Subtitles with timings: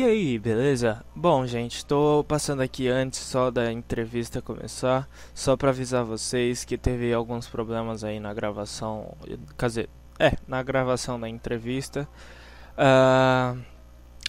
[0.00, 1.04] E aí, beleza?
[1.14, 6.78] Bom, gente, tô passando aqui antes só da entrevista começar, só pra avisar vocês que
[6.78, 9.14] teve alguns problemas aí na gravação,
[9.58, 12.08] quer dizer, é, na gravação da entrevista.
[12.78, 13.60] Uh,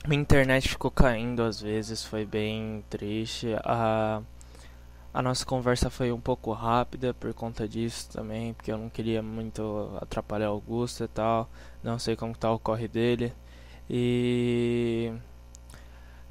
[0.05, 3.55] minha internet ficou caindo às vezes, foi bem triste.
[3.63, 4.21] A
[5.23, 9.97] nossa conversa foi um pouco rápida por conta disso também, porque eu não queria muito
[10.01, 11.49] atrapalhar o Augusto e tal.
[11.81, 13.33] Não sei como tá o corre dele.
[13.89, 15.13] E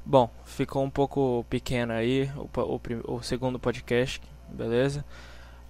[0.03, 5.05] Bom, ficou um pouco pequeno aí o, o, o segundo podcast, beleza?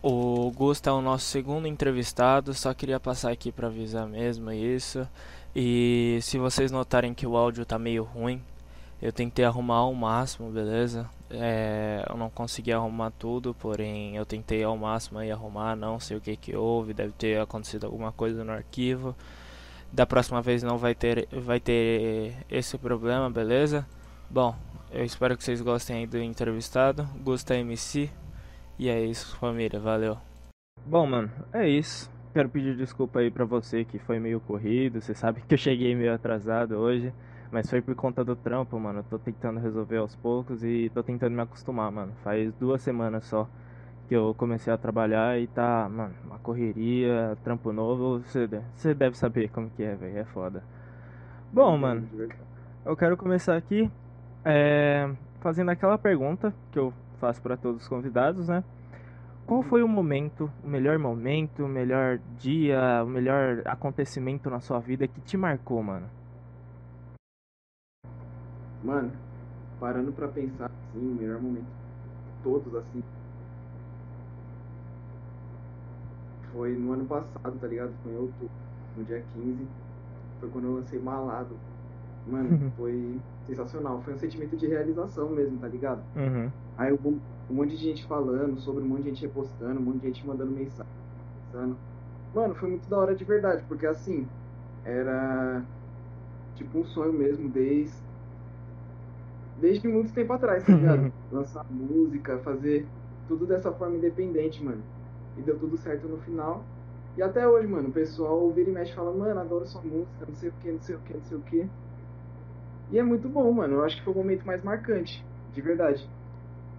[0.02, 5.08] O Gusto é o nosso segundo entrevistado, só queria passar aqui para avisar mesmo isso.
[5.54, 8.42] E se vocês notarem que o áudio tá meio ruim,
[9.02, 11.10] eu tentei arrumar ao máximo, beleza?
[11.30, 16.16] É, eu não consegui arrumar tudo, porém eu tentei ao máximo aí arrumar, não sei
[16.18, 19.14] o que que houve, deve ter acontecido alguma coisa no arquivo.
[19.92, 23.86] Da próxima vez não vai ter, vai ter esse problema, beleza?
[24.34, 24.56] Bom,
[24.90, 27.04] eu espero que vocês gostem aí do entrevistado.
[27.22, 28.10] Gusta MC.
[28.80, 29.78] E é isso, família.
[29.78, 30.18] Valeu.
[30.86, 32.10] Bom, mano, é isso.
[32.34, 35.02] Quero pedir desculpa aí pra você que foi meio corrido.
[35.02, 37.14] Você sabe que eu cheguei meio atrasado hoje.
[37.52, 39.04] Mas foi por conta do trampo, mano.
[39.10, 42.14] Tô tentando resolver aos poucos e tô tentando me acostumar, mano.
[42.24, 43.50] Faz duas semanas só
[44.08, 48.20] que eu comecei a trabalhar e tá, mano, uma correria, trampo novo.
[48.20, 50.20] Você, você deve saber como que é, velho.
[50.20, 50.64] É foda.
[51.52, 52.08] Bom, mano,
[52.86, 53.92] eu quero começar aqui
[54.46, 58.64] é, fazendo aquela pergunta que eu faço para todos os convidados, né?
[59.46, 64.80] Qual foi o momento, o melhor momento, o melhor dia, o melhor acontecimento na sua
[64.80, 66.08] vida que te marcou, mano?
[68.84, 69.12] Mano,
[69.80, 71.68] parando pra pensar, assim, o melhor momento
[72.44, 73.04] todos, assim,
[76.52, 77.94] foi no ano passado, tá ligado?
[78.04, 78.50] Foi em outubro,
[78.98, 79.68] no dia 15,
[80.40, 81.56] foi quando eu lancei Malado.
[82.28, 84.02] Mano, foi sensacional.
[84.04, 86.02] Foi um sentimento de realização mesmo, tá ligado?
[86.16, 86.50] Uhum.
[86.78, 90.08] Aí um monte de gente falando sobre, um monte de gente repostando, um monte de
[90.08, 90.92] gente mandando mensagem.
[91.52, 91.76] Pensando.
[92.34, 94.26] Mano, foi muito da hora de verdade, porque assim,
[94.86, 95.62] era
[96.56, 97.94] tipo um sonho mesmo desde
[99.60, 101.14] desde muito tempo atrás, tá ligado?
[101.32, 102.88] Lançar música, fazer
[103.28, 104.82] tudo dessa forma independente, mano.
[105.38, 106.64] E deu tudo certo no final.
[107.16, 110.26] E até hoje, mano, o pessoal vira e mexe e fala, mano, adoro sua música,
[110.28, 111.70] não sei o que, não sei o que, não sei o que.
[112.92, 113.76] E é muito bom, mano.
[113.76, 116.08] Eu acho que foi o momento mais marcante, de verdade.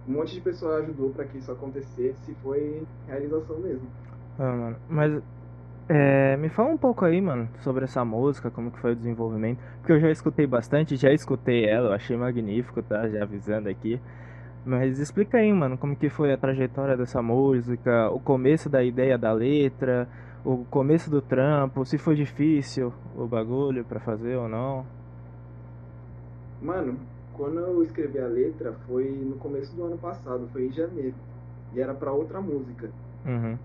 [0.07, 3.87] Um monte de pessoa ajudou para que isso acontecesse, foi realização mesmo.
[4.37, 4.75] Ah, mano.
[4.89, 5.21] Mas
[5.89, 9.59] é, me fala um pouco aí, mano, sobre essa música, como que foi o desenvolvimento.
[9.79, 13.07] Porque eu já escutei bastante, já escutei ela, eu achei magnífico, tá?
[13.09, 13.99] Já avisando aqui.
[14.65, 19.17] Mas explica aí, mano, como que foi a trajetória dessa música, o começo da ideia
[19.17, 20.07] da letra,
[20.45, 24.85] o começo do trampo, se foi difícil o bagulho para fazer ou não.
[26.63, 26.97] Mano,
[27.33, 31.15] quando eu escrevi a letra foi no começo do ano passado, foi em janeiro.
[31.73, 32.89] E era pra outra música.
[33.25, 33.57] Uhum.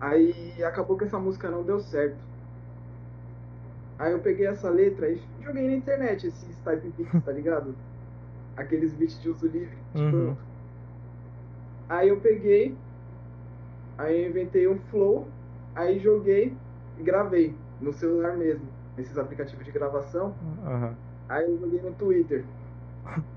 [0.00, 2.18] Aí acabou que essa música não deu certo.
[3.98, 7.74] Aí eu peguei essa letra e joguei na internet esses type beats, tá ligado?
[8.56, 9.76] Aqueles beats de uso livre.
[9.94, 10.16] Tipo.
[10.16, 10.36] Uhum.
[11.88, 12.76] Aí eu peguei,
[13.98, 15.26] aí eu inventei um flow,
[15.74, 16.56] aí joguei
[16.98, 20.34] e gravei no celular mesmo, nesses aplicativos de gravação.
[20.64, 20.94] Uhum.
[21.28, 22.44] Aí eu joguei no Twitter.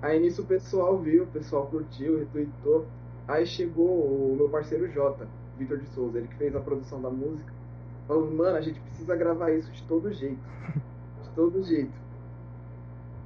[0.02, 2.86] Aí nisso o pessoal viu, o pessoal curtiu, retweetou.
[3.28, 5.28] Aí chegou o meu parceiro Jota,
[5.58, 7.52] Vitor de Souza, ele que fez a produção da música.
[8.08, 10.40] Falando, mano, a gente precisa gravar isso de todo jeito.
[11.24, 11.92] De todo jeito.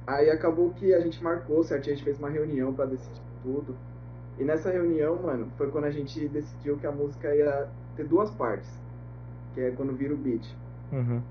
[0.06, 1.88] Aí acabou que a gente marcou, certo?
[1.88, 3.76] A gente fez uma reunião para decidir tudo.
[4.38, 8.30] E nessa reunião, mano, foi quando a gente decidiu que a música ia ter duas
[8.32, 8.68] partes.
[9.54, 10.44] Que é quando vira o beat.
[10.90, 11.22] Uhum.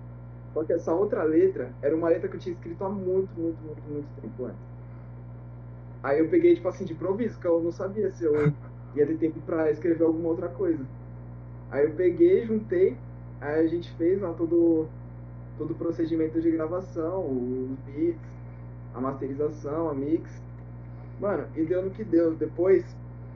[0.53, 3.57] Só que essa outra letra era uma letra que eu tinha escrito há muito, muito,
[3.61, 4.59] muito, muito tempo antes.
[6.03, 8.51] Aí eu peguei, tipo assim, de improviso, porque eu não sabia se eu
[8.95, 10.83] ia ter tempo pra escrever alguma outra coisa.
[11.69, 12.97] Aí eu peguei, juntei,
[13.39, 14.87] aí a gente fez lá todo,
[15.57, 18.19] todo o procedimento de gravação, os beats,
[18.93, 20.41] a masterização, a mix.
[21.19, 22.33] Mano, e deu no que deu.
[22.35, 22.83] Depois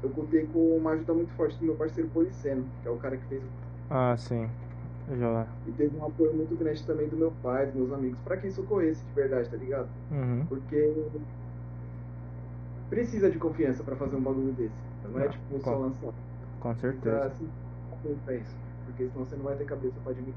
[0.04, 3.16] eu contei com uma ajuda muito forte do meu parceiro Policeno, que é o cara
[3.16, 3.44] que fez.
[3.90, 4.50] Ah, sim.
[5.13, 5.46] Já.
[5.68, 8.50] E teve um apoio muito grande também do meu pai, dos meus amigos, para quem
[8.50, 9.88] socorresse de verdade, tá ligado?
[10.12, 10.46] Uhum.
[10.48, 10.94] Porque
[12.90, 14.74] precisa de confiança para fazer um bagulho desse.
[15.04, 16.12] Não é tipo só lançar.
[16.60, 17.19] Com certeza.
[17.19, 17.48] Tá, assim,
[18.25, 18.56] penso.
[18.86, 20.34] Porque senão você não vai ter cabeça para admitir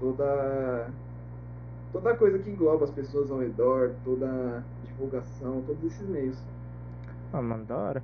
[0.00, 0.90] toda
[1.92, 6.36] toda coisa que engloba as pessoas ao redor, toda divulgação, todos esses meios.
[7.32, 8.02] Ah, mano, da hora.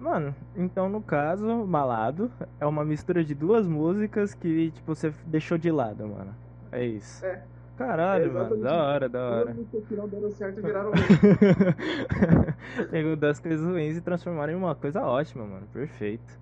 [0.00, 5.58] Mano, então no caso, Malado é uma mistura de duas músicas que, tipo, você deixou
[5.58, 6.34] de lado, mano.
[6.72, 7.24] É isso.
[7.24, 7.42] É.
[7.76, 8.56] Caralho, É mano.
[8.62, 9.56] Da hora, da hora.
[9.90, 10.90] não deram certo viraram
[12.90, 15.66] Pegou das coisas ruins e transformaram em uma coisa ótima, mano.
[15.72, 16.38] Perfeito.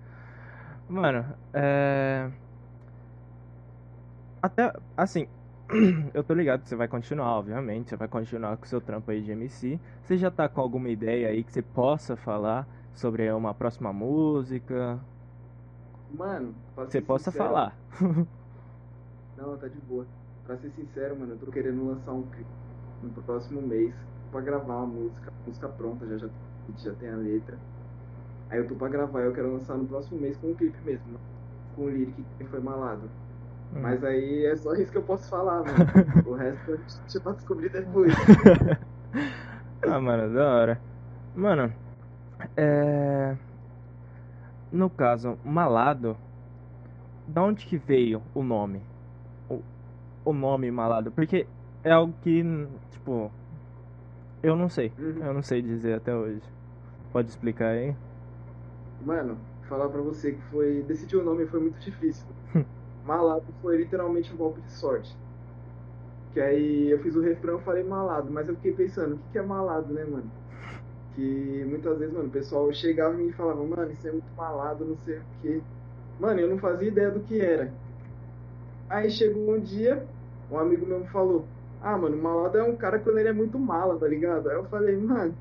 [0.87, 2.29] Mano, é.
[4.41, 5.27] Até, assim,
[6.13, 7.89] eu tô ligado que você vai continuar, obviamente.
[7.89, 9.79] Você vai continuar com o seu trampo aí de MC.
[10.03, 12.65] Você já tá com alguma ideia aí que você possa falar
[12.99, 14.99] sobre uma próxima música?
[16.09, 17.77] Mano, Você possa sincero- falar.
[19.37, 20.07] Não, tá de boa.
[20.43, 22.49] Pra ser sincero, mano, eu tô querendo lançar um clipe
[23.01, 23.95] no próximo mês
[24.31, 26.29] pra gravar uma música, música pronta, já, já,
[26.75, 27.59] já tem a letra.
[28.49, 31.19] Aí eu tô pra gravar, eu quero lançar no próximo mês com um clipe mesmo,
[31.71, 33.11] com o lyric que foi malado.
[33.71, 33.81] Hum.
[33.81, 35.77] Mas aí é só isso que eu posso falar, mano.
[36.27, 38.11] o resto a gente vai descobrir depois.
[39.81, 40.81] Ah, mano, da hora.
[41.33, 41.73] Mano,
[42.59, 43.37] é.
[44.71, 46.15] No caso, Malado,
[47.27, 48.81] da onde que veio o nome?
[49.49, 49.61] O,
[50.25, 51.11] o nome Malado?
[51.11, 51.47] Porque
[51.83, 52.43] é algo que,
[52.91, 53.31] tipo,
[54.43, 54.91] eu não sei.
[54.97, 55.25] Uhum.
[55.25, 56.41] Eu não sei dizer até hoje.
[57.11, 57.95] Pode explicar aí?
[59.05, 60.83] Mano, falar pra você que foi.
[60.83, 62.27] Decidir o nome foi muito difícil.
[63.05, 65.15] Malado foi literalmente um golpe de sorte.
[66.33, 69.31] Que aí eu fiz o refrão e falei malado, mas eu fiquei pensando, o que,
[69.31, 70.29] que é malado, né, mano?
[71.19, 74.85] Que muitas vezes, mano, o pessoal chegava e me falava, mano, isso é muito malado,
[74.85, 75.61] não sei o quê.
[76.17, 77.73] Mano, eu não fazia ideia do que era.
[78.89, 80.05] Aí chegou um dia,
[80.49, 81.45] um amigo meu me falou,
[81.81, 84.49] ah, mano, malado é um cara quando ele é muito mala, tá ligado?
[84.49, 85.35] Aí eu falei, mano,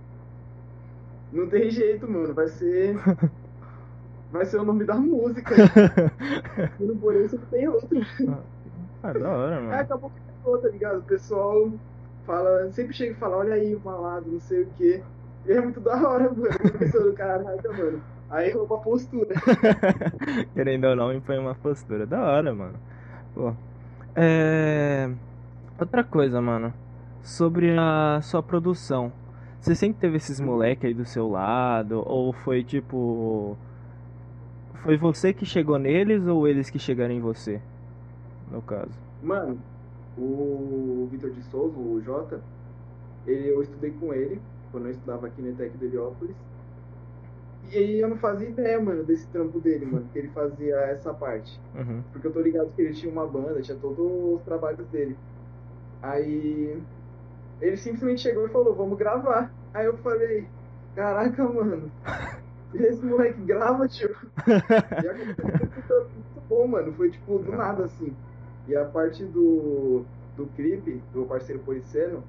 [1.32, 2.96] não tem jeito, mano, vai ser.
[4.30, 5.54] Vai ser o nome da música.
[6.78, 7.88] E não por isso que tem outro.
[9.02, 9.74] Ah, da hora, Aí mano.
[9.74, 10.98] acabou que ficou, tá ligado?
[10.98, 11.72] O pessoal
[12.26, 15.02] fala, sempre chega e fala, olha aí o malado, não sei o quê.
[15.48, 16.78] E é muito da hora, mano.
[16.78, 18.02] Pensando, caraca, mano.
[18.28, 19.34] Aí rouba a postura.
[20.52, 22.04] Querendo ou não, impõe uma postura.
[22.04, 22.74] Da hora, mano.
[23.34, 23.54] Pô.
[24.14, 25.10] É.
[25.80, 26.74] Outra coisa, mano.
[27.22, 29.10] Sobre a sua produção.
[29.58, 32.02] Você sempre teve esses moleque aí do seu lado?
[32.06, 33.56] Ou foi tipo.
[34.82, 37.58] Foi você que chegou neles ou eles que chegaram em você?
[38.50, 38.92] No caso.
[39.22, 39.58] Mano,
[40.16, 42.42] o Vitor de Souza, o Jota,
[43.26, 44.38] ele, eu estudei com ele
[44.70, 46.36] quando eu estudava aqui no ETEC do Heliópolis.
[47.70, 51.12] E aí eu não fazia ideia, mano, desse trampo dele, mano, que ele fazia essa
[51.12, 51.60] parte.
[51.74, 52.02] Uhum.
[52.12, 55.16] Porque eu tô ligado que ele tinha uma banda, tinha todos os trabalhos dele.
[56.02, 56.80] Aí
[57.60, 59.52] ele simplesmente chegou e falou, vamos gravar.
[59.74, 60.46] Aí eu falei,
[60.94, 61.90] caraca, mano,
[62.74, 64.16] esse moleque grava, tio.
[64.46, 66.92] E aconteceu muito bom, mano.
[66.94, 68.14] Foi tipo do nada assim.
[68.66, 70.04] E a parte do,
[70.36, 72.22] do clipe, do parceiro Policeno,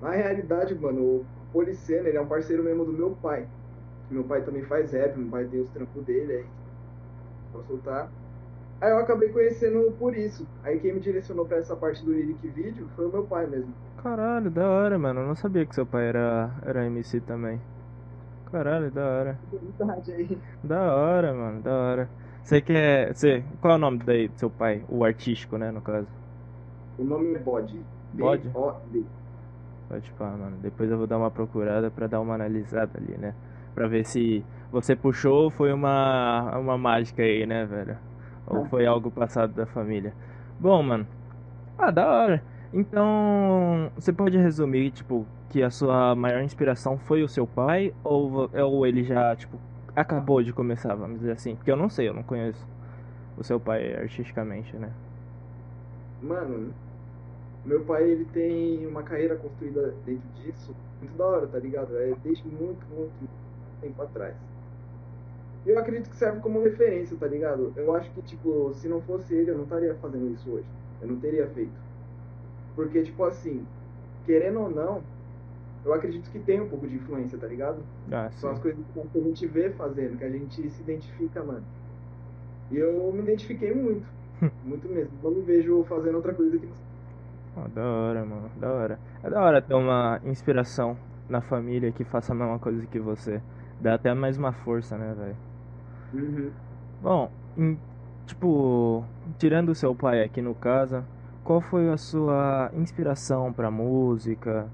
[0.00, 3.46] na realidade, mano, o Policeno, ele é um parceiro mesmo do meu pai.
[4.10, 6.44] Meu pai também faz rap, meu pai tem os trampos dele aí.
[7.52, 8.10] Vou soltar.
[8.80, 10.46] Aí eu acabei conhecendo por isso.
[10.64, 13.72] Aí quem me direcionou pra essa parte do lyric vídeo foi o meu pai mesmo.
[14.02, 15.20] Caralho, da hora, mano.
[15.20, 17.60] Eu não sabia que seu pai era, era MC também.
[18.50, 19.38] Caralho, da hora.
[19.52, 20.38] Verdade aí.
[20.64, 22.10] Da hora, mano, da hora.
[22.42, 23.14] Você quer.
[23.14, 24.84] Você, qual é o nome daí do seu pai?
[24.88, 26.08] O artístico, né, no caso?
[26.98, 27.80] O nome é Bode.
[28.12, 28.48] Bode?
[28.48, 29.04] B-O-D.
[29.92, 30.56] Pode pá, mano.
[30.62, 33.34] Depois eu vou dar uma procurada pra dar uma analisada ali, né?
[33.74, 37.98] Pra ver se você puxou ou foi uma, uma mágica aí, né, velho?
[38.46, 40.14] Ou foi algo passado da família.
[40.58, 41.06] Bom, mano.
[41.78, 42.42] Ah, da hora.
[42.72, 47.92] Então, você pode resumir, tipo, que a sua maior inspiração foi o seu pai?
[48.02, 49.58] Ou, ou ele já, tipo,
[49.94, 51.54] acabou de começar, vamos dizer assim?
[51.54, 52.66] Porque eu não sei, eu não conheço
[53.36, 54.90] o seu pai artisticamente, né?
[56.22, 56.72] Mano,
[57.64, 61.96] meu pai ele tem uma carreira construída dentro disso muito da hora, tá ligado?
[61.96, 63.12] É desde muito, muito,
[63.80, 64.34] tempo atrás.
[65.66, 67.72] Eu acredito que serve como referência, tá ligado?
[67.76, 70.66] Eu acho que, tipo, se não fosse ele, eu não estaria fazendo isso hoje.
[71.00, 71.72] Eu não teria feito.
[72.74, 73.64] Porque, tipo assim,
[74.24, 75.02] querendo ou não,
[75.84, 77.80] eu acredito que tem um pouco de influência, tá ligado?
[78.10, 78.80] Ah, São as coisas
[79.12, 81.64] que a gente vê fazendo, que a gente se identifica, mano.
[82.70, 84.06] E eu me identifiquei muito.
[84.64, 85.12] muito mesmo.
[85.22, 86.91] Não me vejo fazendo outra coisa que não
[87.56, 88.98] Ah, da hora, mano, da hora.
[89.22, 90.96] É da hora ter uma inspiração
[91.28, 93.42] na família que faça a mesma coisa que você.
[93.80, 95.36] Dá até mais uma força, né, velho?
[96.12, 96.52] Uhum.
[97.00, 97.78] Bom, em-
[98.26, 99.04] tipo,
[99.38, 101.04] tirando o seu pai aqui no caso,
[101.44, 104.68] qual foi a sua inspiração pra música?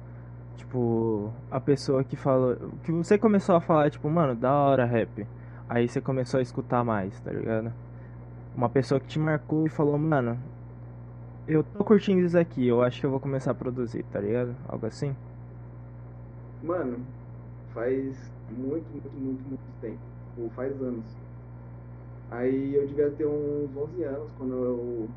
[0.56, 5.26] Tipo, a pessoa que falou, que você começou a falar, tipo, mano, da hora rap.
[5.68, 7.72] Aí você começou a escutar mais, tá ligado?
[8.56, 10.38] Uma pessoa que te marcou e falou, mano,
[11.48, 14.54] eu tô curtindo isso aqui, eu acho que eu vou começar a produzir, tá ligado?
[14.68, 15.16] Algo assim?
[16.62, 16.98] Mano,
[17.72, 19.98] faz muito, muito, muito, muito tempo.
[20.38, 21.04] Ou faz anos.
[22.30, 25.08] Aí eu devia ter uns 11 anos quando eu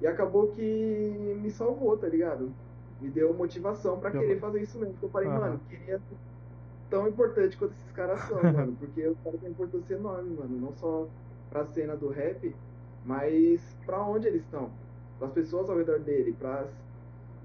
[0.00, 0.62] E acabou que
[1.42, 2.50] me salvou, tá ligado?
[3.00, 4.92] Me deu motivação pra Deu- querer fazer isso mesmo.
[4.94, 5.40] Porque eu falei, Aham.
[5.40, 6.00] mano, queria
[6.88, 8.76] tão importante quanto esses caras são, mano.
[8.78, 10.58] Porque os caras têm importância enorme, mano.
[10.60, 11.08] Não só
[11.50, 12.54] pra cena do rap,
[13.04, 14.70] mas pra onde eles estão.
[15.18, 16.70] Pras pessoas ao redor dele, pras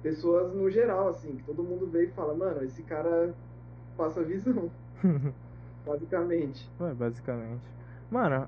[0.01, 1.35] pessoas no geral, assim.
[1.35, 3.33] Que todo mundo vê e fala, mano, esse cara
[3.97, 4.69] passa visão,
[5.85, 6.69] basicamente.
[6.79, 7.63] Ué, basicamente.
[8.09, 8.47] Mano,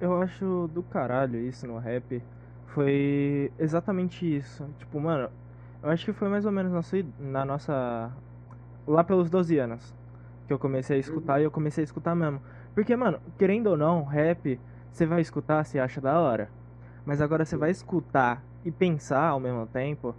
[0.00, 2.22] eu acho do caralho isso no rap.
[2.68, 4.66] Foi exatamente isso.
[4.78, 5.28] Tipo, mano,
[5.82, 8.10] eu acho que foi mais ou menos na, sua, na nossa.
[8.86, 9.94] Lá pelos 12 anos.
[10.46, 12.40] Que eu comecei a escutar e eu comecei a escutar mesmo.
[12.74, 14.58] Porque, mano, querendo ou não, rap,
[14.90, 16.48] você vai escutar, você acha da hora.
[17.04, 20.14] Mas agora você vai escutar e pensar ao mesmo tempo,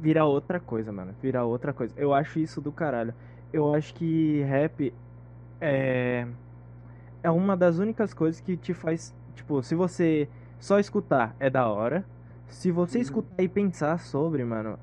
[0.00, 1.14] vira outra coisa, mano.
[1.20, 1.94] Vira outra coisa.
[1.96, 3.14] Eu acho isso do caralho.
[3.52, 4.92] Eu acho que rap
[5.62, 6.26] é
[7.22, 10.28] é uma das únicas coisas que te faz, tipo, se você
[10.58, 12.04] só escutar é da hora.
[12.48, 13.02] Se você Uhum.
[13.02, 14.78] escutar e pensar sobre, mano,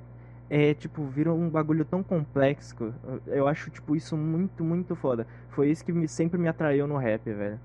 [0.50, 2.94] é tipo, vira um bagulho tão complexo.
[3.28, 5.28] Eu- acho, tipo, isso muito, muito foda.
[5.50, 7.60] Foi isso que me- sempre me atraiu no rap, velho.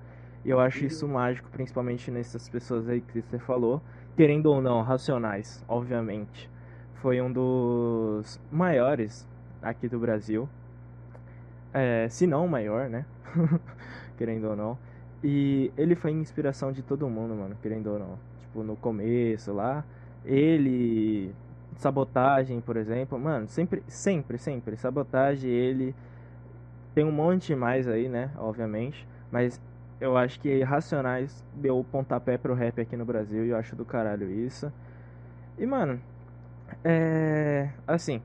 [0.44, 0.86] E eu acho Uhum.
[0.88, 3.80] isso mágico, principalmente nessas pessoas aí que você falou.
[4.16, 6.50] Querendo ou não, Racionais, obviamente.
[6.96, 9.26] Foi um dos maiores
[9.62, 10.48] aqui do Brasil.
[11.74, 13.04] É, se não o maior, né?
[14.16, 14.78] querendo ou não.
[15.22, 18.18] E ele foi inspiração de todo mundo, mano, querendo ou não.
[18.40, 19.84] Tipo, no começo lá,
[20.24, 21.34] ele
[21.76, 25.94] sabotagem, por exemplo, mano, sempre, sempre, sempre, sabotagem, ele
[26.94, 29.60] tem um monte mais aí, né, obviamente, mas
[30.00, 33.74] eu acho que Racionais deu o pontapé pro rap aqui no Brasil e eu acho
[33.74, 34.72] do caralho isso.
[35.58, 36.00] E, mano,
[36.84, 37.70] é.
[37.86, 38.20] Assim,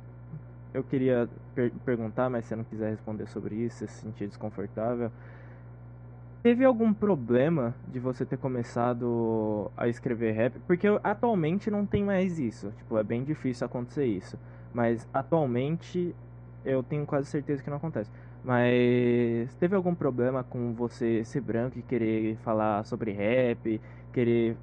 [0.74, 4.28] eu queria per- perguntar, mas se você não quiser responder sobre isso, se se sentir
[4.28, 5.12] desconfortável.
[6.42, 10.58] Teve algum problema de você ter começado a escrever rap?
[10.66, 12.72] Porque atualmente não tem mais isso.
[12.78, 14.40] Tipo, é bem difícil acontecer isso.
[14.74, 16.16] Mas atualmente
[16.64, 18.10] eu tenho quase certeza que não acontece.
[18.42, 23.82] Mas teve algum problema com você ser branco e querer falar sobre rap,
[24.14, 24.56] querer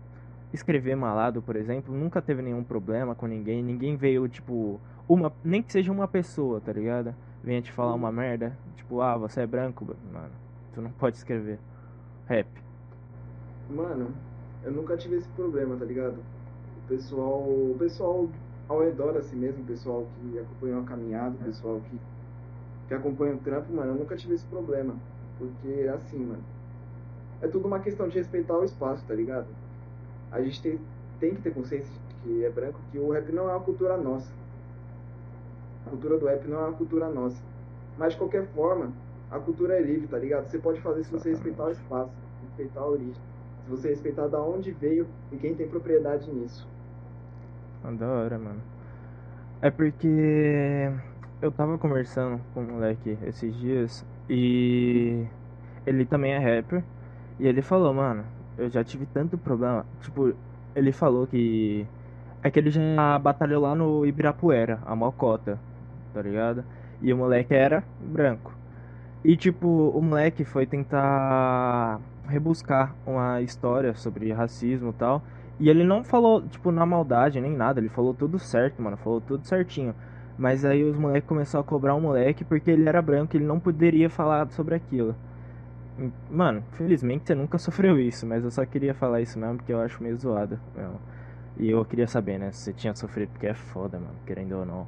[0.56, 1.94] escrever malado, por exemplo?
[1.94, 6.60] Nunca teve nenhum problema com ninguém, ninguém veio, tipo, uma, nem que seja uma pessoa,
[6.60, 7.14] tá ligado?
[7.42, 10.32] Venha te falar uma merda, tipo, ah, você é branco, mano,
[10.74, 11.58] tu não pode escrever
[12.26, 12.48] rap.
[13.70, 14.08] Mano,
[14.64, 16.16] eu nunca tive esse problema, tá ligado?
[16.84, 18.28] O pessoal, o pessoal
[18.68, 21.98] ao redor assim mesmo, o pessoal que acompanhou a caminhada, o pessoal que,
[22.88, 24.94] que acompanha o trampo, mano, eu nunca tive esse problema.
[25.38, 26.42] Porque assim, mano,
[27.42, 29.46] é tudo uma questão de respeitar o espaço, tá ligado?
[30.32, 30.80] A gente tem,
[31.20, 33.96] tem que ter consciência de que é branco, que o rap não é uma cultura
[33.96, 34.30] nossa.
[35.86, 37.40] A cultura do rap não é uma cultura nossa.
[37.96, 38.92] Mas de qualquer forma,
[39.30, 40.46] a cultura é livre, tá ligado?
[40.46, 43.14] Você pode fazer se você respeitar o espaço, respeitar a origem.
[43.64, 46.66] Se você respeitar da onde veio e quem tem propriedade nisso.
[47.82, 48.60] Ah, da hora, mano.
[49.62, 50.90] É porque
[51.40, 55.26] eu tava conversando com um moleque esses dias e
[55.86, 56.82] ele também é rapper
[57.38, 58.24] E ele falou, mano,
[58.58, 59.84] eu já tive tanto problema.
[60.00, 60.34] Tipo,
[60.74, 61.86] ele falou que.
[62.42, 65.58] É que ele já batalhou lá no Ibirapuera, a Mocota,
[66.14, 66.64] tá ligado?
[67.02, 68.54] E o moleque era branco.
[69.24, 75.22] E tipo, o moleque foi tentar rebuscar uma história sobre racismo e tal.
[75.58, 79.20] E ele não falou, tipo, na maldade nem nada, ele falou tudo certo, mano, falou
[79.20, 79.94] tudo certinho.
[80.38, 83.58] Mas aí os moleques começaram a cobrar o moleque porque ele era branco, ele não
[83.58, 85.16] poderia falar sobre aquilo.
[86.30, 89.80] Mano, felizmente você nunca sofreu isso, mas eu só queria falar isso mesmo porque eu
[89.80, 90.58] acho meio zoado.
[90.74, 91.00] Mesmo.
[91.58, 94.66] E eu queria saber, né, se você tinha sofrido, porque é foda, mano, querendo ou
[94.66, 94.86] não.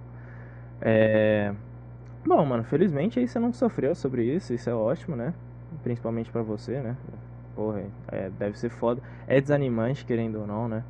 [0.81, 1.53] É.
[2.27, 5.35] Bom, mano, felizmente aí você não sofreu sobre isso, isso é ótimo, né?
[5.83, 6.97] Principalmente pra você, né?
[7.57, 9.03] Porra, é, deve ser foda.
[9.27, 10.85] É desanimante, querendo ou não, né?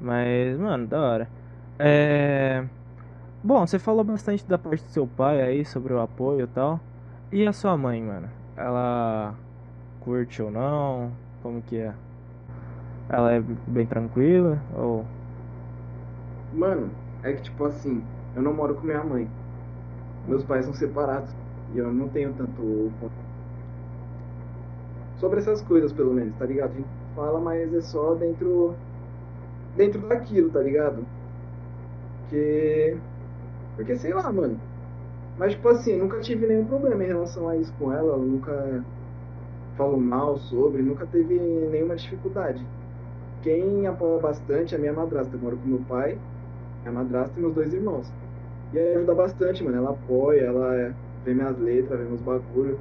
[0.00, 1.28] Mas, mano, da hora.
[1.78, 2.64] É.
[3.42, 6.80] Bom, você falou bastante da parte do seu pai aí, sobre o apoio e tal.
[7.32, 8.28] E a sua mãe, mano?
[8.56, 9.34] Ela
[10.00, 11.10] curte ou não?
[11.42, 11.94] Como que é?
[13.08, 15.04] Ela é bem tranquila ou
[16.52, 16.90] Mano,
[17.22, 18.02] é que tipo assim,
[18.36, 19.28] eu não moro com minha mãe.
[20.28, 21.30] Meus pais são separados
[21.74, 22.92] e eu não tenho tanto
[25.18, 26.72] sobre essas coisas, pelo menos, tá ligado?
[26.72, 28.74] A gente fala, mas é só dentro
[29.76, 31.06] dentro daquilo, tá ligado?
[32.28, 32.96] Porque
[33.76, 34.58] porque sei lá, mano.
[35.38, 38.84] Mas, tipo assim, nunca tive nenhum problema em relação a isso com ela, nunca
[39.76, 42.64] falou mal sobre, nunca teve nenhuma dificuldade.
[43.42, 45.34] Quem apoia bastante é a minha madrasta.
[45.34, 46.18] Eu moro com meu pai,
[46.82, 48.12] minha madrasta e meus dois irmãos.
[48.72, 49.76] E aí ajuda bastante, mano.
[49.76, 52.78] Ela apoia, ela vê minhas letras, vê meus bagulho.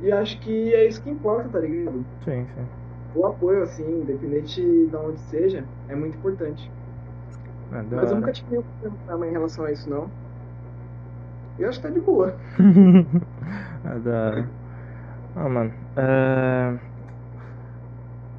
[0.00, 2.04] E acho que é isso que importa, tá ligado?
[2.24, 2.66] Sim, sim.
[3.14, 6.70] O apoio, assim, independente de onde seja, é muito importante.
[7.72, 10.10] É, Mas eu nunca tive nenhum problema em relação a isso, não.
[11.60, 12.34] Eu acho que tá de boa.
[14.02, 14.44] da
[15.36, 15.72] Ah, mano.
[15.94, 16.78] É...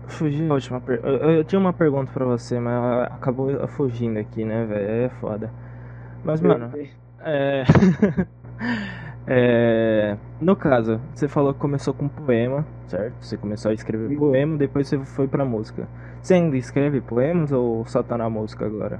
[0.08, 1.08] Fugi a última pergunta.
[1.08, 4.89] Eu, eu, tinha uma pergunta pra você, mas acabou fugindo aqui, né, velho?
[4.89, 5.52] É foda.
[6.24, 6.72] Mas, mano.
[7.19, 7.63] É.
[9.28, 10.17] é.
[10.41, 13.13] No caso, você falou que começou com poema, certo?
[13.22, 15.88] Você começou a escrever poema, depois você foi pra música.
[16.24, 19.00] Você ainda escreve poemas ou só tá na música agora?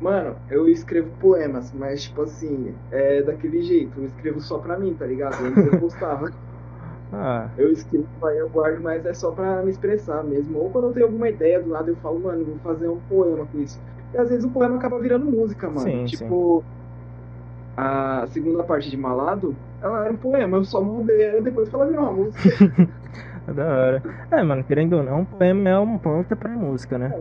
[0.00, 4.94] Mano, eu escrevo poemas, mas tipo assim, é daquele jeito, eu escrevo só pra mim,
[4.94, 5.34] tá ligado?
[5.44, 6.32] Antes eu gostava.
[7.12, 7.48] ah.
[7.58, 10.58] Eu escrevo, aí eu guardo, mas é só pra me expressar mesmo.
[10.58, 13.46] Ou quando eu tenho alguma ideia do lado, eu falo, mano, vou fazer um poema
[13.52, 13.78] com isso.
[14.14, 15.80] E às vezes o poema acaba virando música, mano.
[15.80, 17.74] Sim, tipo, sim.
[17.76, 21.74] a segunda parte de Malado, ela era um poema, eu só mudei ela depois que
[21.74, 22.90] ela virou uma música.
[23.52, 24.02] da hora.
[24.30, 27.12] É, mano, querendo ou não, um poema é uma porta pra música, né?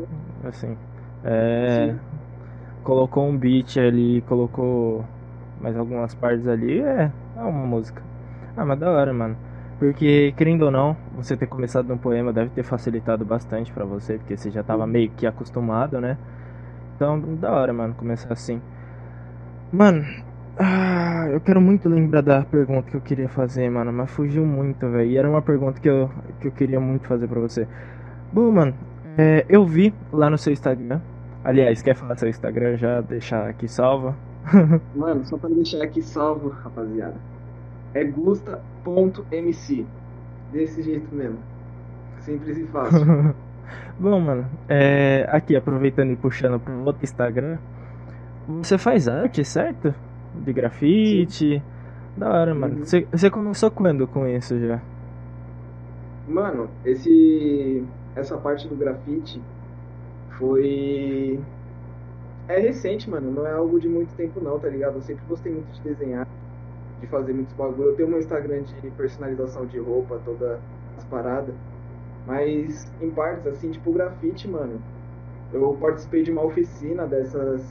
[0.45, 0.47] É.
[0.47, 0.77] Assim.
[1.25, 1.89] É.
[1.91, 2.08] Sim
[2.83, 5.05] colocou um beat ali, colocou
[5.59, 8.01] mais algumas partes ali, é, é uma música.
[8.55, 9.37] Ah, mas da hora, mano.
[9.77, 14.17] Porque, querendo ou não, você ter começado num poema deve ter facilitado bastante para você,
[14.17, 16.17] porque você já tava meio que acostumado, né?
[16.95, 18.61] Então, da hora, mano, começar assim.
[19.71, 20.05] Mano,
[20.57, 24.89] ah, eu quero muito lembrar da pergunta que eu queria fazer, mano, mas fugiu muito,
[24.89, 25.09] velho.
[25.09, 26.09] E era uma pergunta que eu,
[26.41, 27.65] que eu queria muito fazer pra você.
[28.33, 28.73] Bom, mano,
[29.17, 30.99] é, eu vi lá no seu Instagram
[31.43, 33.01] Aliás, quer falar seu Instagram já?
[33.01, 34.15] Deixar aqui salvo?
[34.95, 37.15] Mano, só pra deixar aqui salvo, rapaziada.
[37.93, 39.85] É gusta.mc.
[40.51, 41.39] Desse jeito mesmo.
[42.19, 43.35] Simples e fácil.
[43.99, 47.57] Bom, mano, é, aqui aproveitando e puxando pro outro Instagram,
[48.47, 49.93] você faz arte, certo?
[50.33, 51.59] De grafite.
[51.59, 51.61] Sim.
[52.17, 52.77] Da hora, mano.
[52.77, 52.85] Uhum.
[52.85, 54.81] Você, você começou quando com isso já?
[56.27, 57.83] Mano, esse
[58.15, 59.41] essa parte do grafite
[60.39, 61.39] foi.
[62.47, 63.29] É recente, mano.
[63.29, 64.95] Não é algo de muito tempo, não, tá ligado?
[64.95, 66.27] Eu sempre gostei muito de desenhar,
[66.99, 67.89] de fazer muitos bagulho.
[67.89, 70.59] Eu tenho um Instagram de personalização de roupa, todas
[70.97, 71.53] as paradas.
[72.25, 74.81] Mas, em partes, assim, tipo grafite, mano.
[75.53, 77.61] Eu participei de uma oficina dessas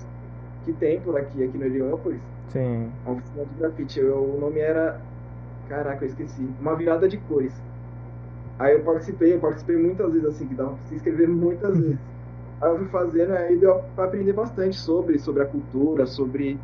[0.64, 2.20] que tem por aqui, aqui no Heliópolis.
[2.48, 2.90] Sim.
[3.04, 4.00] Uma oficina de grafite.
[4.00, 5.00] Eu, o nome era.
[5.68, 6.48] Caraca, eu esqueci.
[6.60, 7.54] Uma virada de cores.
[8.58, 11.98] Aí eu participei, eu participei muitas vezes, assim, que dava pra se inscrever muitas vezes.
[12.60, 16.58] Aí eu fui fazendo, aí deu pra aprender bastante sobre, sobre a cultura, sobre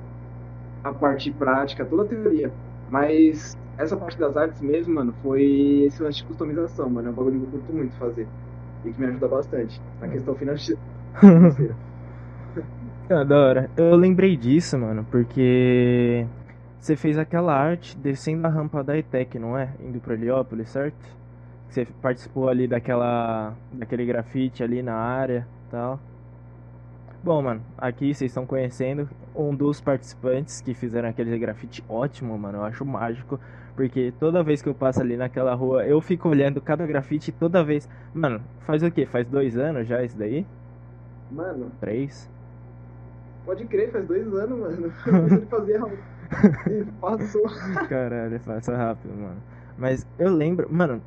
[0.83, 2.53] a parte prática, toda a teoria.
[2.91, 7.09] Mas essa parte das artes mesmo, mano, foi esse lance de customização, mano.
[7.09, 8.27] É um bagulho que eu curto muito fazer.
[8.85, 10.81] E que me ajuda bastante na questão financeira.
[13.09, 13.71] ah, da hora.
[13.77, 16.27] Eu lembrei disso, mano, porque
[16.79, 19.71] você fez aquela arte descendo a rampa da ETEC, não é?
[19.81, 20.99] Indo pra Heliópolis, certo?
[21.69, 25.99] Você participou ali daquela daquele grafite ali na área tal.
[27.23, 32.59] Bom, mano, aqui vocês estão conhecendo um dos participantes que fizeram aquele grafite ótimo, mano.
[32.59, 33.41] Eu acho mágico.
[33.75, 37.65] Porque toda vez que eu passo ali naquela rua, eu fico olhando cada grafite toda
[37.65, 37.89] vez.
[38.15, 39.05] Mano, faz o quê?
[39.05, 40.47] Faz dois anos já isso daí?
[41.33, 41.73] Mano.
[41.81, 42.31] Três?
[43.45, 44.93] Pode crer, faz dois anos, mano.
[45.33, 45.83] Ele fazia
[46.71, 47.43] e passou.
[47.89, 49.43] Caralho, passa rápido, mano.
[49.77, 51.03] Mas eu lembro, mano,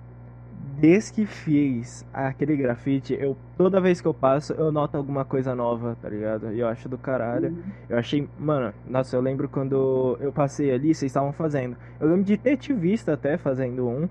[0.79, 5.55] desde que fiz aquele grafite, eu toda vez que eu passo, eu noto alguma coisa
[5.55, 6.53] nova, tá ligado?
[6.53, 7.49] E eu acho do caralho.
[7.49, 7.63] Uhum.
[7.89, 11.75] Eu achei, mano, nossa, eu lembro quando eu passei ali, vocês estavam fazendo.
[11.99, 14.07] Eu lembro de ter te visto até fazendo um.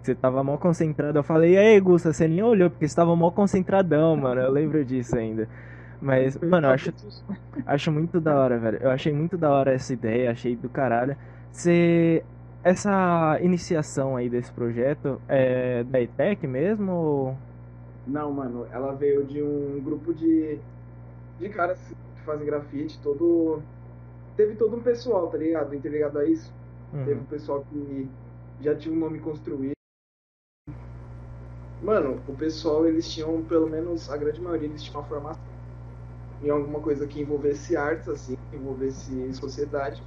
[0.00, 1.18] Você tava mal concentrado.
[1.18, 4.40] Eu falei, e aí, Gusta, você nem olhou, porque você tava mal concentradão, mano.
[4.40, 5.48] Eu lembro disso ainda.
[6.00, 6.92] Mas, mano, eu acho,
[7.66, 8.78] acho muito da hora, velho.
[8.80, 11.16] Eu achei muito da hora essa ideia, achei do caralho.
[11.50, 12.22] Você
[12.68, 16.92] essa iniciação aí desse projeto é da ETEC mesmo?
[16.92, 17.36] Ou...
[18.06, 20.58] Não, mano, ela veio de um grupo de,
[21.38, 23.62] de caras que fazem grafite, todo.
[24.36, 25.74] Teve todo um pessoal, tá ligado?
[25.74, 26.52] Interligado a isso.
[26.92, 27.04] Uhum.
[27.04, 28.08] Teve um pessoal que
[28.60, 29.72] já tinha um nome construído.
[31.82, 35.42] Mano, o pessoal, eles tinham, pelo menos a grande maioria, eles tinham uma formação
[36.42, 40.02] em alguma coisa que envolvesse artes, assim, que envolvesse sociedade.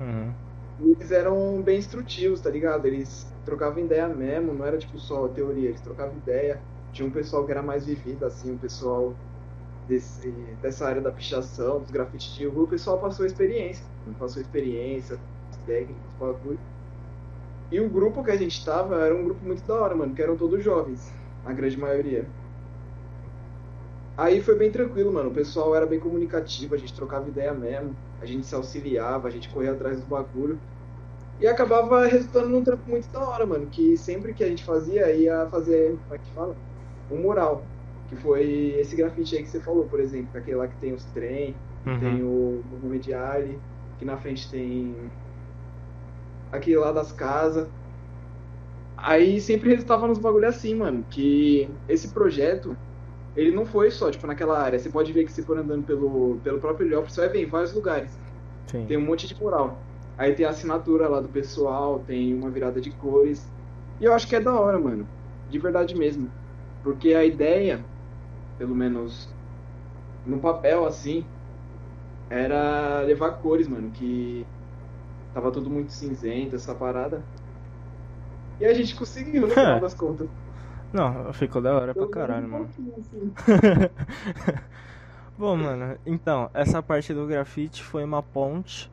[0.00, 0.32] Uhum.
[0.80, 2.86] Eles eram bem instrutivos, tá ligado?
[2.86, 6.60] Eles trocavam ideia mesmo, não era tipo só teoria, eles trocavam ideia.
[6.92, 9.14] Tinha um pessoal que era mais vivido, assim, um pessoal
[9.88, 10.30] desse,
[10.62, 13.84] dessa área da pichação, dos grafites de rua, o pessoal passou experiência.
[14.18, 15.18] Passou experiência,
[15.66, 16.58] técnicas, bagulho.
[17.70, 20.22] E o grupo que a gente tava era um grupo muito da hora, mano, que
[20.22, 21.12] eram todos jovens,
[21.44, 22.26] a grande maioria.
[24.16, 25.30] Aí foi bem tranquilo, mano.
[25.30, 29.30] O pessoal era bem comunicativo, a gente trocava ideia mesmo, a gente se auxiliava, a
[29.30, 30.58] gente corria atrás do bagulho.
[31.40, 33.66] E acabava resultando num trampo muito da hora, mano.
[33.66, 36.56] Que sempre que a gente fazia, ia fazer, como é que fala?
[37.10, 37.64] Um mural.
[38.08, 40.28] Que foi esse grafite aí que você falou, por exemplo.
[40.34, 41.98] Aquele lá que tem os trem, uhum.
[41.98, 43.58] tem o Mohamed Ali,
[43.98, 44.94] que na frente tem
[46.52, 47.68] aquele lá das casas.
[48.96, 51.04] Aí sempre resultava nos bagulho assim, mano.
[51.10, 52.76] Que esse projeto
[53.36, 54.78] ele não foi só, tipo, naquela área.
[54.78, 57.46] Você pode ver que se for andando pelo, pelo próprio Heliópolis, você vai ver em
[57.46, 58.18] vários lugares.
[58.66, 58.86] Sim.
[58.86, 59.78] Tem um monte de mural.
[60.16, 63.50] Aí tem a assinatura lá do pessoal, tem uma virada de cores.
[64.00, 65.06] E eu acho que é da hora, mano.
[65.50, 66.30] De verdade mesmo.
[66.82, 67.84] Porque a ideia,
[68.56, 69.28] pelo menos
[70.24, 71.24] no papel, assim,
[72.30, 73.90] era levar cores, mano.
[73.90, 74.46] Que
[75.32, 77.22] tava tudo muito cinzento, essa parada.
[78.60, 80.28] E a gente conseguiu, no final das contas.
[80.94, 82.68] Não, ficou da hora pra caralho, mano.
[82.96, 83.32] Assim.
[85.36, 88.88] Bom, mano, então, essa parte do grafite foi uma ponte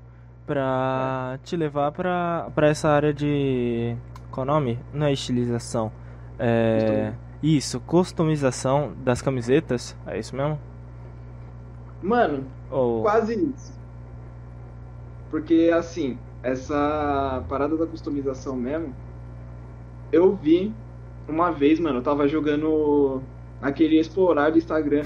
[0.47, 3.95] pra te levar pra, pra essa área de.
[4.31, 4.79] Qual o nome?
[4.91, 5.91] Não é estilização.
[6.39, 7.13] É.
[7.43, 9.95] Isso, customização das camisetas.
[10.07, 10.59] É isso mesmo?
[12.01, 13.03] Mano, Ou...
[13.03, 13.79] quase isso.
[15.29, 18.95] Porque, assim, essa parada da customização mesmo,
[20.11, 20.73] eu vi
[21.31, 23.21] uma vez, mano, eu tava jogando
[23.61, 25.03] aquele explorar do Instagram.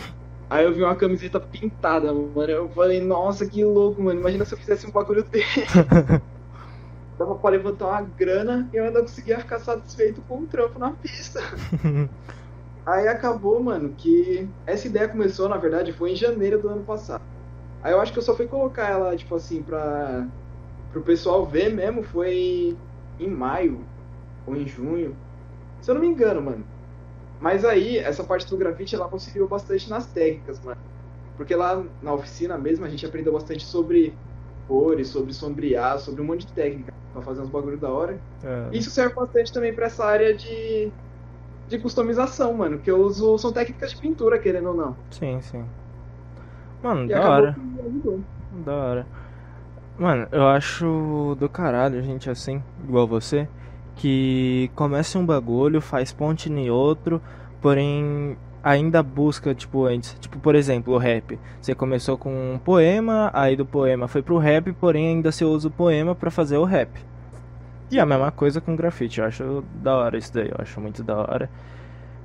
[0.49, 2.49] Aí eu vi uma camiseta pintada, mano.
[2.49, 4.19] Eu falei, nossa, que louco, mano.
[4.19, 5.63] Imagina se eu fizesse um bagulho desse.
[7.17, 10.91] Dava pra levantar uma grana e eu ainda conseguia ficar satisfeito com o trampo na
[10.91, 11.41] pista.
[12.85, 17.23] Aí acabou, mano, que essa ideia começou, na verdade, foi em janeiro do ano passado.
[17.81, 20.27] Aí eu acho que eu só fui colocar ela, tipo assim, pra.
[20.91, 22.77] pro pessoal ver mesmo, foi
[23.19, 23.79] em maio
[24.45, 25.15] ou em junho.
[25.86, 26.65] Se eu não me engano, mano.
[27.39, 30.80] Mas aí, essa parte do grafite, ela conseguiu bastante nas técnicas, mano.
[31.38, 34.12] Porque lá na oficina mesmo, a gente aprendeu bastante sobre
[34.67, 38.19] cores, sobre sombrear, sobre um monte de técnica pra fazer uns bagulho da hora.
[38.43, 38.69] É.
[38.76, 40.91] Isso serve bastante também pra essa área de,
[41.69, 42.80] de customização, mano.
[42.80, 44.98] Que eu uso, são técnicas de pintura, querendo ou não.
[45.12, 45.63] Sim, sim.
[46.82, 47.56] Mano, e da hora.
[48.65, 49.08] Da hora.
[50.00, 53.48] Mano, eu acho do caralho, gente, assim, igual você
[53.95, 57.21] que começa um bagulho, faz ponte em outro,
[57.62, 60.17] porém ainda busca, tipo, antes.
[60.19, 61.39] Tipo, por exemplo, o rap.
[61.62, 65.67] Você começou com um poema, aí do poema foi pro rap, porém ainda você usa
[65.67, 66.89] o poema para fazer o rap.
[67.91, 71.03] E a mesma coisa com grafite, eu acho da hora isso daí, eu acho muito
[71.03, 71.49] da hora.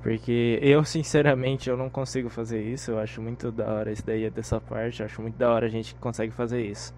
[0.03, 4.31] Porque eu, sinceramente, eu não consigo fazer isso, eu acho muito da hora isso daí
[4.31, 6.95] dessa parte, eu acho muito da hora a gente consegue fazer isso.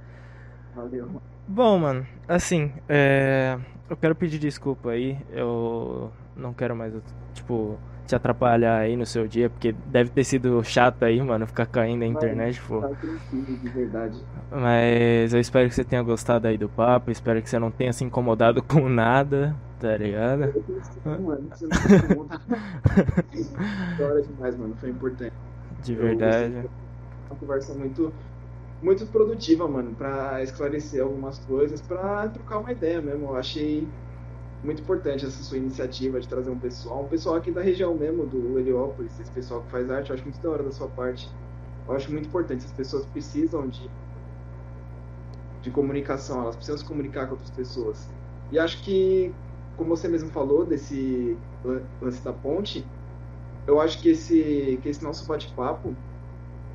[0.77, 1.21] Valeu.
[1.47, 3.59] Bom, mano, assim, é...
[3.89, 5.19] eu quero pedir desculpa aí.
[5.31, 6.95] Eu não quero mais,
[7.35, 11.67] tipo, te atrapalhar aí no seu dia, porque deve ter sido chato aí, mano, ficar
[11.67, 12.81] caindo na internet, pô.
[13.31, 14.23] De verdade.
[14.51, 17.93] Mas eu espero que você tenha gostado aí do papo, espero que você não tenha
[17.93, 20.53] se incomodado com nada, tá ligado?
[21.05, 22.41] Mano, você não se incomoda.
[24.27, 25.33] demais, mano, foi importante.
[25.83, 26.69] De verdade.
[27.31, 28.13] uma conversa muito
[28.83, 33.27] muito produtiva, mano, para esclarecer algumas coisas, para trocar uma ideia mesmo.
[33.27, 33.87] Eu achei
[34.65, 38.27] muito importante essa sua iniciativa de trazer um pessoal, um pessoal aqui da região mesmo,
[38.27, 41.31] do Heliópolis, esse pessoal que faz arte, eu acho muito da hora da sua parte.
[41.87, 43.89] Eu acho muito importante, as pessoas precisam de,
[45.63, 48.09] de comunicação, elas precisam se comunicar com outras pessoas.
[48.51, 49.33] E acho que,
[49.77, 51.37] como você mesmo falou, desse
[52.01, 52.85] lance da ponte,
[53.67, 55.95] eu acho que esse, que esse nosso bate-papo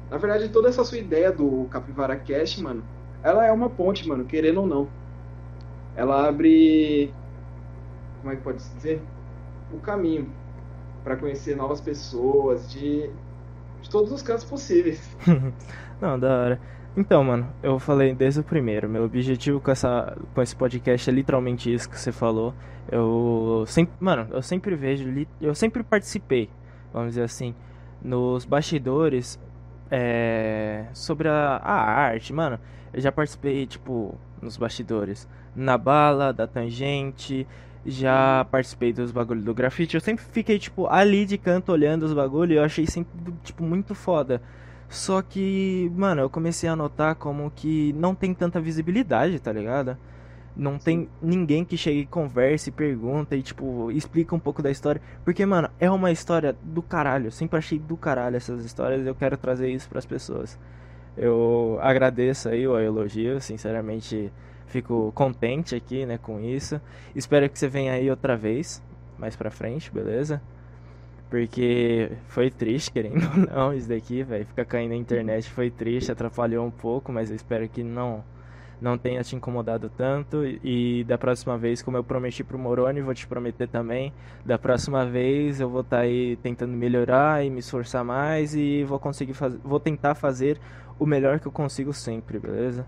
[0.10, 2.84] na verdade, toda essa sua ideia do Capivara Cast, mano,
[3.22, 4.88] ela é uma ponte, mano, querendo ou não.
[5.96, 7.14] Ela abre.
[8.22, 9.02] Como é que pode se dizer?
[9.74, 10.30] O caminho
[11.04, 13.10] para conhecer novas pessoas de,
[13.82, 15.16] de todos os cantos possíveis.
[16.00, 16.62] não, da hora.
[16.96, 18.90] Então, mano, eu falei desde o primeiro.
[18.90, 22.54] Meu objetivo com, essa, com esse podcast é literalmente isso que você falou.
[22.92, 26.50] Eu sempre, mano, eu sempre vejo, eu sempre participei,
[26.94, 27.54] vamos dizer assim,
[28.02, 29.40] nos bastidores
[29.92, 32.60] é, sobre a, a, arte, mano,
[32.94, 37.48] eu já participei, tipo, nos bastidores, na bala, da tangente,
[37.86, 39.96] já participei dos bagulhos do grafite.
[39.96, 43.64] Eu sempre fiquei, tipo, ali de canto olhando os bagulhos e eu achei sempre, tipo,
[43.64, 44.42] muito foda.
[44.90, 49.98] Só que, mano, eu comecei a notar como que não tem tanta visibilidade, tá ligado?
[50.58, 55.00] Não tem ninguém que chegue e converse, pergunta e, tipo, explica um pouco da história.
[55.24, 57.28] Porque, mano, é uma história do caralho.
[57.28, 60.58] Eu sempre achei do caralho essas histórias e eu quero trazer isso para as pessoas.
[61.16, 64.32] Eu agradeço aí o elogio, sinceramente
[64.68, 66.80] fico contente aqui, né, com isso.
[67.16, 68.84] Espero que você venha aí outra vez,
[69.18, 70.42] mais pra frente, beleza?
[71.30, 74.46] Porque foi triste, querendo ou não, isso daqui, velho.
[74.46, 78.24] Ficar caindo na internet foi triste, atrapalhou um pouco, mas eu espero que não
[78.80, 80.44] não tenha te incomodado tanto.
[80.46, 84.14] E da próxima vez, como eu prometi pro Moroni, vou te prometer também.
[84.46, 88.84] Da próxima vez eu vou estar tá aí tentando melhorar e me esforçar mais e
[88.84, 90.60] vou conseguir fazer, vou tentar fazer
[91.00, 92.86] o melhor que eu consigo sempre, beleza?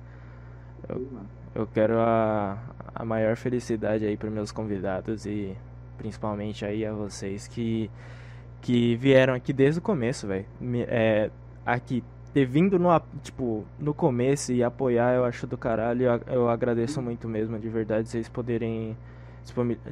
[0.88, 1.08] Eu,
[1.56, 2.58] eu quero a,
[2.94, 5.56] a maior felicidade aí para meus convidados e
[5.98, 7.90] principalmente aí a vocês que
[8.62, 10.46] que vieram aqui desde o começo, velho.
[10.90, 11.30] É,
[11.66, 12.90] aqui ter vindo no,
[13.24, 16.04] tipo, no começo e apoiar, eu acho do caralho.
[16.04, 18.96] Eu, eu agradeço muito mesmo, de verdade, vocês poderem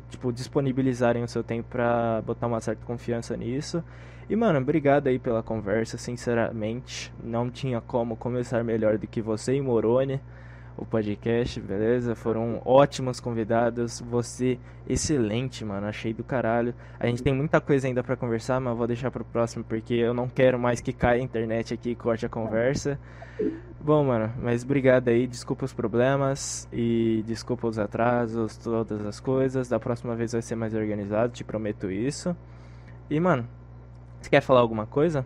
[0.10, 3.84] tipo, disponibilizarem o seu tempo pra botar uma certa confiança nisso.
[4.30, 7.13] E, mano, obrigado aí pela conversa, sinceramente.
[7.23, 10.19] Não tinha como começar melhor do que você e Moroni
[10.78, 12.16] o podcast, beleza?
[12.16, 14.00] Foram ótimos convidados.
[14.02, 15.88] Você, excelente, mano.
[15.88, 16.74] Achei do caralho.
[17.00, 20.13] A gente tem muita coisa ainda para conversar, mas vou deixar pro próximo porque eu
[20.13, 23.00] não quero mais que caia a internet aqui e corte a conversa.
[23.80, 25.28] Bom, mano, mas obrigado aí.
[25.28, 29.70] Desculpa os problemas e desculpa os atrasos, todas as coisas.
[29.70, 32.36] Da próxima vez vai ser mais organizado, te prometo isso.
[33.10, 33.48] E, mano,
[34.22, 35.26] você quer falar alguma coisa?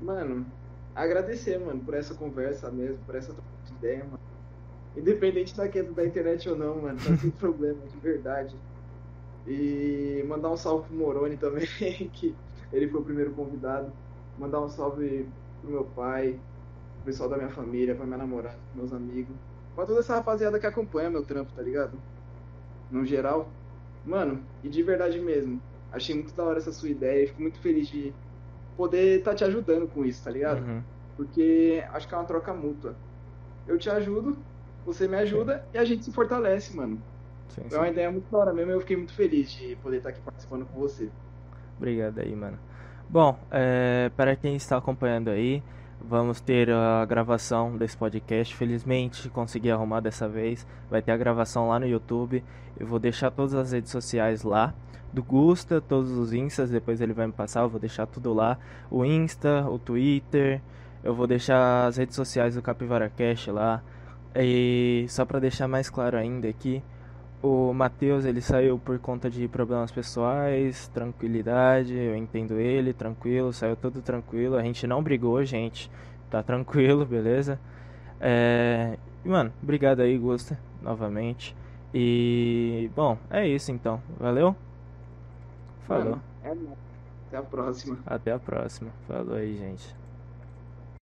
[0.00, 0.46] Mano,
[0.94, 3.34] agradecer, mano, por essa conversa mesmo, por essa
[3.78, 4.27] ideia, mano.
[4.96, 8.56] Independente daquilo da internet ou não, mano, tá sem problema, de verdade.
[9.46, 11.66] E mandar um salve pro Moroni também,
[12.12, 12.34] que
[12.72, 13.92] ele foi o primeiro convidado.
[14.38, 15.26] Mandar um salve
[15.60, 16.38] pro meu pai,
[16.96, 19.34] pro pessoal da minha família, pra minha namorada, meus amigos.
[19.74, 21.98] Pra toda essa rapaziada que acompanha meu trampo, tá ligado?
[22.90, 23.48] No geral.
[24.04, 25.60] Mano, e de verdade mesmo.
[25.92, 27.26] Achei muito da hora essa sua ideia.
[27.28, 28.12] Fico muito feliz de
[28.76, 30.60] poder estar tá te ajudando com isso, tá ligado?
[30.60, 30.82] Uhum.
[31.16, 32.94] Porque acho que é uma troca mútua.
[33.66, 34.36] Eu te ajudo
[34.88, 37.00] você me ajuda e a gente se fortalece, mano.
[37.48, 37.76] Sim, sim.
[37.76, 40.20] É uma ideia muito da hora mesmo, eu fiquei muito feliz de poder estar aqui
[40.20, 41.08] participando com você.
[41.76, 42.58] Obrigado aí, mano.
[43.08, 45.62] Bom, é, para quem está acompanhando aí,
[46.00, 48.54] vamos ter a gravação desse podcast.
[48.54, 50.66] Felizmente consegui arrumar dessa vez.
[50.90, 52.42] Vai ter a gravação lá no YouTube.
[52.78, 54.74] Eu vou deixar todas as redes sociais lá.
[55.12, 58.58] Do Gusta, todos os instas, depois ele vai me passar, eu vou deixar tudo lá.
[58.90, 60.60] O Insta, o Twitter,
[61.02, 63.82] eu vou deixar as redes sociais do Capivara Cash lá.
[64.36, 66.82] E só para deixar mais claro ainda aqui,
[67.42, 73.76] o Matheus ele saiu por conta de problemas pessoais, tranquilidade, eu entendo ele, tranquilo, saiu
[73.76, 75.90] tudo tranquilo, a gente não brigou, gente,
[76.30, 77.58] tá tranquilo, beleza?
[78.20, 78.98] É...
[79.24, 81.56] E, mano, obrigado aí, Gusta, novamente.
[81.94, 84.54] E, bom, é isso então, valeu?
[85.86, 86.18] Falou.
[86.44, 86.88] Mano, é...
[87.28, 87.98] Até a próxima.
[88.06, 88.90] Até a próxima.
[89.06, 89.94] Falou aí, gente.